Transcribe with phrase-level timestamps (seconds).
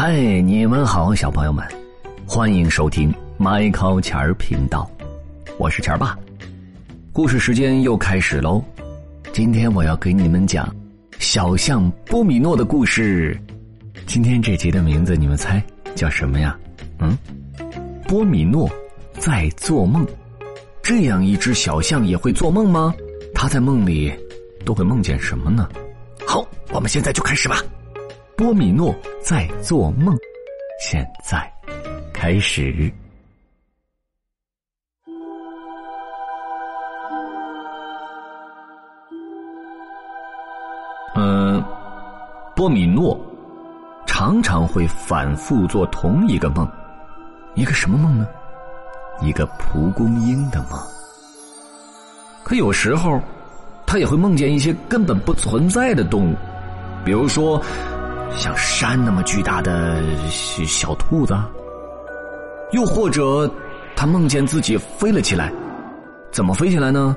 [0.00, 1.66] 嗨，你们好，小朋友们，
[2.24, 4.88] 欢迎收听麦考钱儿频道，
[5.58, 6.16] 我是钱儿爸。
[7.12, 8.62] 故事时间又开始喽，
[9.32, 10.72] 今天我要给你们讲
[11.18, 13.36] 小象波米诺的故事。
[14.06, 15.60] 今天这集的名字你们猜
[15.96, 16.56] 叫什么呀？
[17.00, 17.18] 嗯，
[18.06, 18.70] 波米诺
[19.18, 20.06] 在做梦。
[20.80, 22.94] 这样一只小象也会做梦吗？
[23.34, 24.14] 它在梦里
[24.64, 25.68] 都会梦见什么呢？
[26.24, 27.60] 好，我们现在就开始吧。
[28.38, 30.16] 波米诺在做梦，
[30.78, 31.52] 现在
[32.14, 32.88] 开始。
[41.16, 41.60] 嗯，
[42.54, 43.20] 波米诺
[44.06, 46.70] 常常会反复做同一个梦，
[47.56, 48.24] 一个什么梦呢？
[49.20, 50.80] 一个蒲公英的梦。
[52.44, 53.20] 可有时候，
[53.84, 56.36] 他也会梦见一些根本不存在的动物，
[57.04, 57.60] 比如说。
[58.36, 61.36] 像山那么巨大的小兔子，
[62.72, 63.50] 又或者
[63.96, 65.52] 他梦见自己飞了起来，
[66.30, 67.16] 怎么飞起来呢？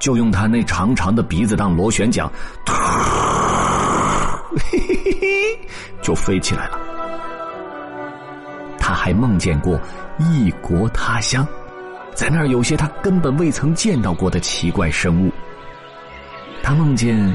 [0.00, 2.30] 就用他那长长的鼻子当螺旋桨，
[2.66, 2.74] 嘿
[4.78, 4.88] 嘿
[5.20, 5.58] 嘿，
[6.02, 6.78] 就飞起来了。
[8.78, 9.80] 他还梦见过
[10.18, 11.46] 异国他乡，
[12.12, 15.32] 在那儿有些他根本未曾见到过的奇怪生物。
[16.62, 17.34] 他梦见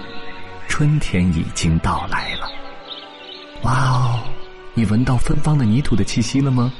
[0.67, 2.47] 春天已经到来了。
[3.63, 4.19] 哇哦！
[4.73, 6.71] 你闻到芬芳的泥土的气息了吗？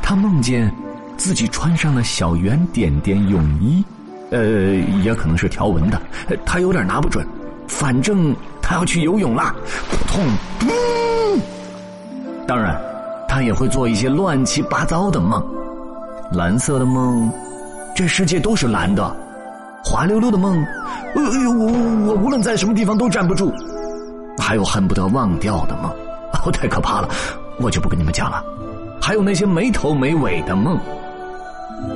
[0.00, 0.72] 他梦见
[1.16, 3.84] 自己穿上了小圆点点泳衣，
[4.30, 6.00] 呃，也可能是条纹的，
[6.46, 7.26] 他有点拿不准。
[7.66, 9.54] 反正他要去游泳啦，
[10.06, 10.24] 痛！
[12.46, 12.80] 当然，
[13.28, 15.44] 他也会做一些乱七八糟的梦，
[16.32, 17.30] 蓝色的梦，
[17.94, 19.14] 这世界都是蓝的；
[19.84, 21.72] 滑溜溜的梦，哎呦，我
[22.06, 23.52] 我无论在什么地方都站不住。
[24.38, 25.90] 还有恨不得忘掉的梦，
[26.44, 27.08] 哦，太可怕了，
[27.60, 28.44] 我就不跟你们讲了。
[29.00, 30.78] 还有那些没头没尾的梦，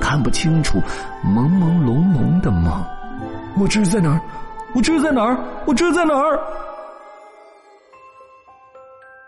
[0.01, 0.81] 看不清楚，
[1.25, 2.85] 朦朦胧胧的梦。
[3.59, 4.21] 我这是在哪儿？
[4.75, 5.37] 我这是在哪儿？
[5.67, 6.39] 我这是在哪儿？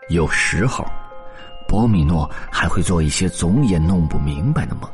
[0.09, 0.85] 有时候，
[1.67, 4.89] 波米诺还会做一些总也弄不明白的梦，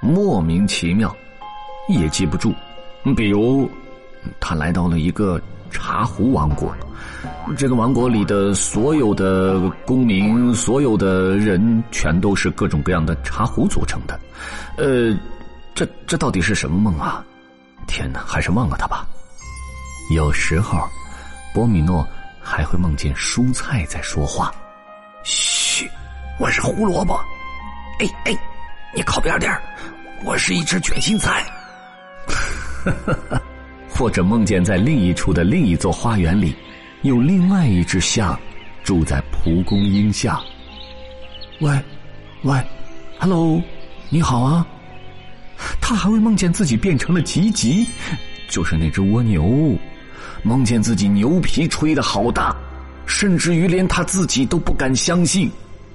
[0.00, 1.14] 莫名其妙，
[1.88, 2.52] 也记不住。
[3.16, 3.68] 比如，
[4.40, 5.40] 他来到了一个
[5.72, 6.72] 茶壶王国。
[7.56, 14.18] 这个王国里的所有的公民，所有的人，全都是各种各样的茶壶组成的。
[14.76, 15.18] 呃，
[15.74, 17.24] 这这到底是什么梦啊？
[17.86, 19.04] 天哪，还是忘了它吧。
[20.14, 20.78] 有时候，
[21.54, 22.06] 波米诺
[22.40, 24.52] 还会梦见蔬菜在说话。
[25.24, 25.90] 嘘，
[26.38, 27.14] 我是胡萝卜。
[28.00, 28.38] 哎哎，
[28.94, 29.52] 你靠边点
[30.24, 31.44] 我是一只卷心菜。
[32.84, 32.92] 哈
[33.28, 33.41] 哈
[33.94, 36.54] 或者梦见在另一处的另一座花园里。
[37.02, 38.38] 有另外一只象
[38.84, 40.40] 住在蒲公英下。
[41.60, 41.76] 喂，
[42.42, 42.56] 喂
[43.18, 43.60] ，Hello，
[44.08, 44.66] 你好啊！
[45.80, 47.86] 他还会梦见自己变成了吉吉，
[48.48, 49.76] 就是那只蜗牛，
[50.44, 52.54] 梦见自己牛皮吹得好大，
[53.04, 55.50] 甚至于连他自己都不敢相信，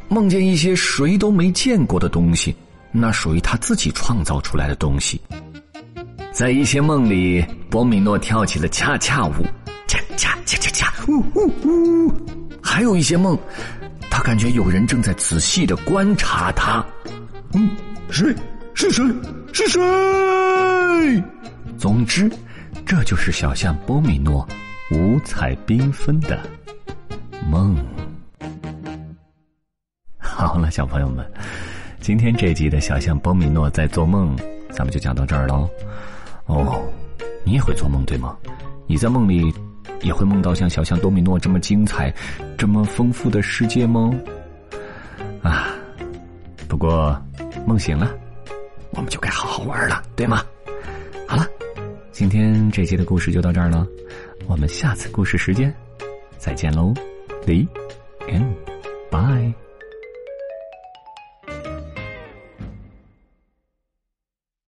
[0.10, 2.54] 梦见一些谁都没见过的东西，
[2.92, 5.20] 那属于他自己创造出来的东西。
[6.34, 9.34] 在一些梦里，波米诺跳起了恰恰舞。
[9.88, 12.14] 恰恰恰恰恰，呜呜呜！
[12.62, 13.38] 还有一些梦，
[14.10, 16.86] 他感觉有人正在仔细的观察他。
[17.54, 17.70] 嗯，
[18.10, 18.36] 谁？
[18.74, 19.06] 是谁？
[19.54, 21.24] 是谁？
[21.78, 22.30] 总之，
[22.86, 24.46] 这就是小象波米诺
[24.92, 26.38] 五彩缤纷的
[27.50, 27.78] 梦。
[30.18, 31.26] 好了，小朋友们，
[32.02, 34.38] 今天这集的小象波米诺在做梦，
[34.70, 35.70] 咱们就讲到这儿喽。
[36.46, 36.84] 哦，
[37.48, 38.36] 你也会做梦对吗？
[38.86, 39.54] 你在梦里。
[40.02, 42.14] 也会梦到像小象多米诺这么精彩、
[42.56, 44.14] 这么丰富的世界吗？
[45.42, 45.74] 啊，
[46.68, 47.20] 不过
[47.66, 48.16] 梦醒了，
[48.92, 50.44] 我们就该好好玩了，对吗？
[51.28, 51.48] 好了，
[52.12, 53.88] 今天这期的故事就到这儿了，
[54.46, 55.74] 我们下次故事时间
[56.38, 56.94] 再见喽
[57.46, 57.66] ，The
[58.28, 59.67] end。